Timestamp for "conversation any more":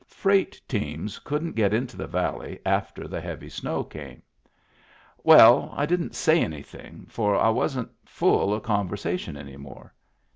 8.63-9.93